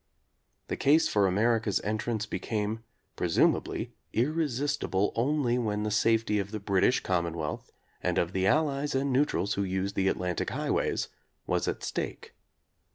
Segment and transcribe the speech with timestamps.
[0.67, 2.83] The case for America's entrance be came
[3.15, 9.13] presumably irresistible only when the safety of the British Commonwealth and of the Allies and
[9.13, 10.95] neutrals who use the Atlantic highway
[11.45, 12.33] was at stake.